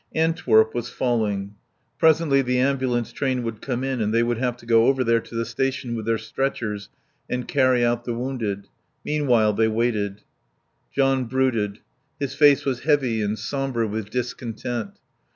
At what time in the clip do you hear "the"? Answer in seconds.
2.41-2.57, 5.35-5.45, 8.05-8.15